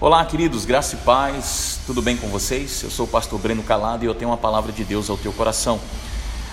Olá, 0.00 0.24
queridos, 0.24 0.64
graça 0.64 0.94
e 0.94 0.98
paz, 1.00 1.80
tudo 1.84 2.00
bem 2.00 2.16
com 2.16 2.28
vocês? 2.28 2.84
Eu 2.84 2.90
sou 2.90 3.04
o 3.04 3.08
pastor 3.08 3.36
Breno 3.40 3.64
Calado 3.64 4.04
e 4.04 4.06
eu 4.06 4.14
tenho 4.14 4.30
uma 4.30 4.36
palavra 4.36 4.70
de 4.70 4.84
Deus 4.84 5.10
ao 5.10 5.16
teu 5.16 5.32
coração. 5.32 5.80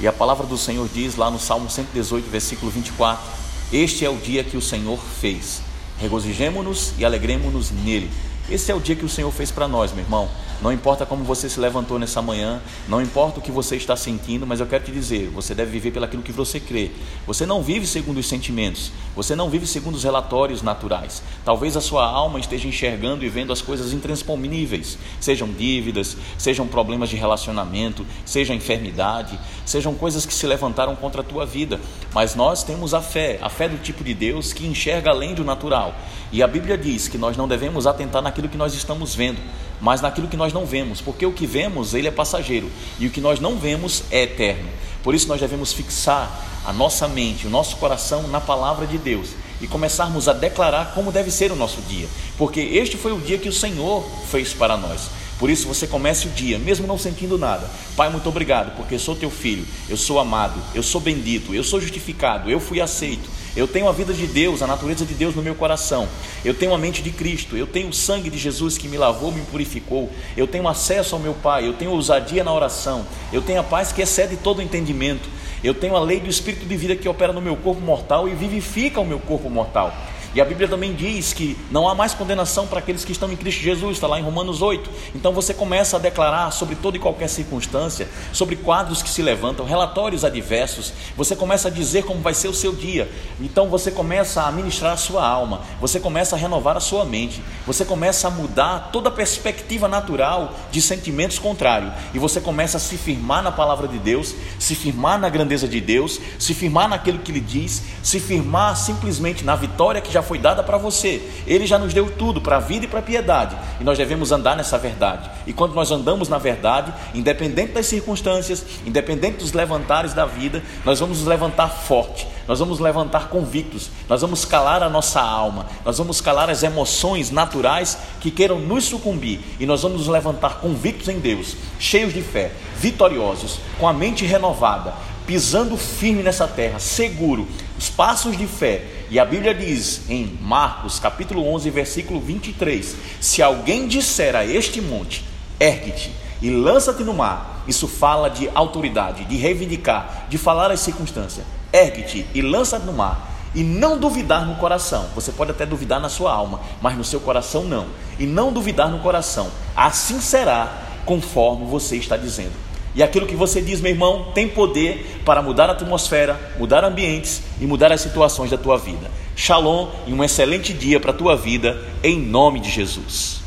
E 0.00 0.08
a 0.08 0.12
palavra 0.12 0.46
do 0.46 0.56
Senhor 0.56 0.88
diz 0.88 1.16
lá 1.16 1.30
no 1.30 1.38
Salmo 1.38 1.68
118, 1.68 2.30
versículo 2.30 2.70
24: 2.70 3.22
Este 3.70 4.06
é 4.06 4.08
o 4.08 4.16
dia 4.16 4.42
que 4.42 4.56
o 4.56 4.62
Senhor 4.62 4.98
fez, 5.20 5.60
regozijemo-nos 5.98 6.94
e 6.96 7.04
alegremos-nos 7.04 7.70
nele. 7.70 8.10
Esse 8.48 8.70
é 8.70 8.74
o 8.74 8.78
dia 8.78 8.94
que 8.94 9.04
o 9.04 9.08
Senhor 9.08 9.30
fez 9.32 9.50
para 9.50 9.66
nós, 9.66 9.92
meu 9.92 10.04
irmão. 10.04 10.28
Não 10.62 10.72
importa 10.72 11.04
como 11.04 11.22
você 11.22 11.50
se 11.50 11.60
levantou 11.60 11.98
nessa 11.98 12.22
manhã, 12.22 12.62
não 12.88 13.02
importa 13.02 13.40
o 13.40 13.42
que 13.42 13.50
você 13.50 13.76
está 13.76 13.94
sentindo, 13.94 14.46
mas 14.46 14.58
eu 14.58 14.66
quero 14.66 14.84
te 14.84 14.92
dizer: 14.92 15.28
você 15.28 15.54
deve 15.54 15.72
viver 15.72 15.90
pelo 15.90 16.06
aquilo 16.06 16.22
que 16.22 16.32
você 16.32 16.58
crê. 16.58 16.92
Você 17.26 17.44
não 17.44 17.60
vive 17.60 17.86
segundo 17.86 18.18
os 18.18 18.26
sentimentos, 18.26 18.90
você 19.14 19.36
não 19.36 19.50
vive 19.50 19.66
segundo 19.66 19.96
os 19.96 20.04
relatórios 20.04 20.62
naturais. 20.62 21.22
Talvez 21.44 21.76
a 21.76 21.80
sua 21.80 22.06
alma 22.06 22.38
esteja 22.38 22.68
enxergando 22.68 23.24
e 23.24 23.28
vendo 23.28 23.52
as 23.52 23.60
coisas 23.60 23.92
intransponíveis, 23.92 24.96
sejam 25.20 25.48
dívidas, 25.48 26.16
sejam 26.38 26.66
problemas 26.66 27.10
de 27.10 27.16
relacionamento, 27.16 28.06
seja 28.24 28.54
enfermidade, 28.54 29.38
sejam 29.66 29.92
coisas 29.92 30.24
que 30.24 30.32
se 30.32 30.46
levantaram 30.46 30.96
contra 30.96 31.20
a 31.20 31.24
tua 31.24 31.44
vida. 31.44 31.78
Mas 32.14 32.34
nós 32.34 32.62
temos 32.62 32.94
a 32.94 33.02
fé, 33.02 33.38
a 33.42 33.50
fé 33.50 33.68
do 33.68 33.76
tipo 33.76 34.02
de 34.02 34.14
Deus 34.14 34.54
que 34.54 34.66
enxerga 34.66 35.10
além 35.10 35.34
do 35.34 35.44
natural. 35.44 35.94
E 36.32 36.42
a 36.42 36.46
Bíblia 36.46 36.78
diz 36.78 37.08
que 37.08 37.18
nós 37.18 37.36
não 37.36 37.46
devemos 37.46 37.86
atentar 37.86 38.22
naquilo 38.36 38.48
que 38.48 38.58
nós 38.58 38.74
estamos 38.74 39.14
vendo 39.14 39.40
mas 39.78 40.00
naquilo 40.00 40.26
que 40.26 40.38
nós 40.38 40.54
não 40.54 40.64
vemos, 40.64 41.02
porque 41.02 41.26
o 41.26 41.32
que 41.32 41.46
vemos, 41.46 41.92
ele 41.92 42.08
é 42.08 42.10
passageiro, 42.10 42.70
e 42.98 43.06
o 43.06 43.10
que 43.10 43.20
nós 43.20 43.40
não 43.40 43.58
vemos 43.58 44.04
é 44.10 44.22
eterno. 44.22 44.70
Por 45.02 45.14
isso 45.14 45.28
nós 45.28 45.38
devemos 45.38 45.70
fixar 45.70 46.62
a 46.64 46.72
nossa 46.72 47.06
mente, 47.06 47.46
o 47.46 47.50
nosso 47.50 47.76
coração 47.76 48.26
na 48.28 48.40
palavra 48.40 48.86
de 48.86 48.96
Deus 48.96 49.28
e 49.60 49.66
começarmos 49.66 50.28
a 50.28 50.32
declarar 50.32 50.92
como 50.94 51.12
deve 51.12 51.30
ser 51.30 51.52
o 51.52 51.56
nosso 51.56 51.82
dia, 51.82 52.08
porque 52.38 52.58
este 52.58 52.96
foi 52.96 53.12
o 53.12 53.20
dia 53.20 53.36
que 53.36 53.50
o 53.50 53.52
Senhor 53.52 54.02
fez 54.30 54.54
para 54.54 54.78
nós. 54.78 55.10
Por 55.38 55.50
isso 55.50 55.68
você 55.68 55.86
comece 55.86 56.26
o 56.26 56.30
dia, 56.30 56.58
mesmo 56.58 56.86
não 56.86 56.96
sentindo 56.96 57.36
nada. 57.36 57.70
Pai, 57.94 58.08
muito 58.08 58.28
obrigado, 58.30 58.74
porque 58.76 58.98
sou 58.98 59.14
teu 59.14 59.30
filho, 59.30 59.66
eu 59.90 59.96
sou 59.96 60.18
amado, 60.18 60.58
eu 60.74 60.82
sou 60.82 61.02
bendito, 61.02 61.54
eu 61.54 61.62
sou 61.62 61.82
justificado, 61.82 62.50
eu 62.50 62.58
fui 62.58 62.80
aceito. 62.80 63.28
Eu 63.56 63.66
tenho 63.66 63.88
a 63.88 63.92
vida 63.92 64.12
de 64.12 64.26
Deus, 64.26 64.60
a 64.60 64.66
natureza 64.66 65.06
de 65.06 65.14
Deus 65.14 65.34
no 65.34 65.42
meu 65.42 65.54
coração. 65.54 66.06
Eu 66.44 66.52
tenho 66.52 66.74
a 66.74 66.78
mente 66.78 67.02
de 67.02 67.10
Cristo. 67.10 67.56
Eu 67.56 67.66
tenho 67.66 67.88
o 67.88 67.92
sangue 67.92 68.28
de 68.28 68.36
Jesus 68.36 68.76
que 68.76 68.86
me 68.86 68.98
lavou, 68.98 69.32
me 69.32 69.40
purificou. 69.40 70.10
Eu 70.36 70.46
tenho 70.46 70.68
acesso 70.68 71.14
ao 71.14 71.20
meu 71.20 71.32
Pai. 71.32 71.66
Eu 71.66 71.72
tenho 71.72 71.90
ousadia 71.90 72.44
na 72.44 72.52
oração. 72.52 73.06
Eu 73.32 73.40
tenho 73.40 73.60
a 73.60 73.64
paz 73.64 73.92
que 73.92 74.02
excede 74.02 74.36
todo 74.36 74.60
entendimento. 74.60 75.26
Eu 75.64 75.72
tenho 75.72 75.96
a 75.96 76.00
lei 76.00 76.20
do 76.20 76.28
Espírito 76.28 76.66
de 76.66 76.76
vida 76.76 76.94
que 76.94 77.08
opera 77.08 77.32
no 77.32 77.40
meu 77.40 77.56
corpo 77.56 77.80
mortal 77.80 78.28
e 78.28 78.34
vivifica 78.34 79.00
o 79.00 79.06
meu 79.06 79.18
corpo 79.18 79.48
mortal. 79.48 79.92
E 80.36 80.40
a 80.42 80.44
Bíblia 80.44 80.68
também 80.68 80.92
diz 80.92 81.32
que 81.32 81.56
não 81.70 81.88
há 81.88 81.94
mais 81.94 82.12
condenação 82.12 82.66
para 82.66 82.80
aqueles 82.80 83.06
que 83.06 83.12
estão 83.12 83.32
em 83.32 83.36
Cristo 83.36 83.62
Jesus, 83.62 83.96
está 83.96 84.06
lá 84.06 84.20
em 84.20 84.22
Romanos 84.22 84.60
8. 84.60 84.90
Então 85.14 85.32
você 85.32 85.54
começa 85.54 85.96
a 85.96 85.98
declarar 85.98 86.50
sobre 86.50 86.74
toda 86.74 86.98
e 86.98 87.00
qualquer 87.00 87.30
circunstância, 87.30 88.06
sobre 88.34 88.54
quadros 88.54 89.00
que 89.00 89.08
se 89.08 89.22
levantam, 89.22 89.64
relatórios 89.64 90.26
adversos, 90.26 90.92
você 91.16 91.34
começa 91.34 91.68
a 91.68 91.70
dizer 91.70 92.04
como 92.04 92.20
vai 92.20 92.34
ser 92.34 92.48
o 92.48 92.52
seu 92.52 92.74
dia. 92.74 93.10
Então 93.40 93.70
você 93.70 93.90
começa 93.90 94.42
a 94.42 94.52
ministrar 94.52 94.92
a 94.92 94.98
sua 94.98 95.26
alma, 95.26 95.62
você 95.80 95.98
começa 95.98 96.36
a 96.36 96.38
renovar 96.38 96.76
a 96.76 96.80
sua 96.80 97.06
mente, 97.06 97.42
você 97.66 97.82
começa 97.82 98.28
a 98.28 98.30
mudar 98.30 98.90
toda 98.92 99.08
a 99.08 99.12
perspectiva 99.12 99.88
natural 99.88 100.52
de 100.70 100.82
sentimentos 100.82 101.38
contrários, 101.38 101.94
e 102.12 102.18
você 102.18 102.42
começa 102.42 102.76
a 102.76 102.80
se 102.80 102.98
firmar 102.98 103.42
na 103.42 103.52
palavra 103.52 103.88
de 103.88 103.98
Deus, 103.98 104.34
se 104.58 104.74
firmar 104.74 105.18
na 105.18 105.30
grandeza 105.30 105.66
de 105.66 105.80
Deus, 105.80 106.20
se 106.38 106.52
firmar 106.52 106.90
naquilo 106.90 107.20
que 107.20 107.32
Ele 107.32 107.40
diz, 107.40 107.82
se 108.02 108.20
firmar 108.20 108.76
simplesmente 108.76 109.42
na 109.42 109.56
vitória 109.56 110.02
que 110.02 110.12
já 110.12 110.25
foi 110.26 110.38
dada 110.38 110.62
para 110.62 110.76
você. 110.76 111.22
Ele 111.46 111.66
já 111.66 111.78
nos 111.78 111.94
deu 111.94 112.10
tudo 112.10 112.40
para 112.40 112.56
a 112.56 112.60
vida 112.60 112.84
e 112.84 112.88
para 112.88 112.98
a 112.98 113.02
piedade. 113.02 113.56
E 113.80 113.84
nós 113.84 113.96
devemos 113.96 114.32
andar 114.32 114.56
nessa 114.56 114.76
verdade. 114.76 115.30
E 115.46 115.52
quando 115.52 115.74
nós 115.74 115.90
andamos 115.90 116.28
na 116.28 116.38
verdade, 116.38 116.92
independente 117.14 117.72
das 117.72 117.86
circunstâncias, 117.86 118.64
independente 118.84 119.38
dos 119.38 119.52
levantares 119.52 120.12
da 120.12 120.26
vida, 120.26 120.62
nós 120.84 121.00
vamos 121.00 121.18
nos 121.18 121.26
levantar 121.26 121.68
forte. 121.68 122.26
Nós 122.46 122.60
vamos 122.60 122.78
levantar 122.78 123.28
convictos, 123.28 123.90
nós 124.08 124.20
vamos 124.20 124.44
calar 124.44 124.80
a 124.80 124.88
nossa 124.88 125.20
alma, 125.20 125.66
nós 125.84 125.98
vamos 125.98 126.20
calar 126.20 126.48
as 126.48 126.62
emoções 126.62 127.30
naturais 127.32 127.98
que 128.20 128.30
queiram 128.30 128.60
nos 128.60 128.84
sucumbir 128.84 129.40
e 129.58 129.66
nós 129.66 129.82
vamos 129.82 129.98
nos 129.98 130.08
levantar 130.08 130.60
convictos 130.60 131.08
em 131.08 131.18
Deus, 131.18 131.56
cheios 131.80 132.14
de 132.14 132.22
fé, 132.22 132.52
vitoriosos, 132.76 133.58
com 133.80 133.88
a 133.88 133.92
mente 133.92 134.24
renovada, 134.24 134.94
pisando 135.26 135.76
firme 135.76 136.22
nessa 136.22 136.46
terra, 136.46 136.78
seguro, 136.78 137.48
os 137.78 137.90
passos 137.90 138.36
de 138.36 138.46
fé. 138.46 138.84
E 139.10 139.18
a 139.18 139.24
Bíblia 139.24 139.54
diz 139.54 140.02
em 140.08 140.38
Marcos, 140.40 140.98
capítulo 140.98 141.46
11, 141.46 141.68
versículo 141.70 142.20
23: 142.20 142.96
Se 143.20 143.42
alguém 143.42 143.86
disser 143.86 144.34
a 144.34 144.44
este 144.44 144.80
monte, 144.80 145.24
ergue-te 145.58 146.12
e 146.40 146.50
lança-te 146.50 147.02
no 147.02 147.14
mar, 147.14 147.64
isso 147.66 147.88
fala 147.88 148.28
de 148.28 148.48
autoridade, 148.54 149.24
de 149.24 149.36
reivindicar, 149.36 150.26
de 150.28 150.38
falar 150.38 150.70
as 150.70 150.80
circunstâncias. 150.80 151.44
Ergue-te 151.72 152.26
e 152.34 152.40
lança-te 152.40 152.86
no 152.86 152.92
mar 152.92 153.34
e 153.54 153.62
não 153.62 153.98
duvidar 153.98 154.46
no 154.46 154.56
coração. 154.56 155.06
Você 155.14 155.32
pode 155.32 155.50
até 155.50 155.64
duvidar 155.64 155.98
na 155.98 156.10
sua 156.10 156.32
alma, 156.32 156.60
mas 156.80 156.96
no 156.96 157.02
seu 157.02 157.18
coração 157.18 157.64
não. 157.64 157.86
E 158.18 158.26
não 158.26 158.52
duvidar 158.52 158.90
no 158.90 158.98
coração. 158.98 159.50
Assim 159.74 160.20
será 160.20 160.82
conforme 161.06 161.64
você 161.64 161.96
está 161.96 162.16
dizendo. 162.16 162.65
E 162.96 163.02
aquilo 163.02 163.26
que 163.26 163.36
você 163.36 163.60
diz, 163.60 163.80
meu 163.80 163.92
irmão, 163.92 164.32
tem 164.34 164.48
poder 164.48 165.20
para 165.22 165.42
mudar 165.42 165.68
a 165.68 165.72
atmosfera, 165.72 166.40
mudar 166.58 166.82
ambientes 166.82 167.42
e 167.60 167.66
mudar 167.66 167.92
as 167.92 168.00
situações 168.00 168.50
da 168.50 168.56
tua 168.56 168.78
vida. 168.78 169.10
Shalom 169.36 169.90
e 170.06 170.14
um 170.14 170.24
excelente 170.24 170.72
dia 170.72 170.98
para 170.98 171.10
a 171.10 171.14
tua 171.14 171.36
vida, 171.36 171.78
em 172.02 172.18
nome 172.18 172.58
de 172.58 172.70
Jesus. 172.70 173.45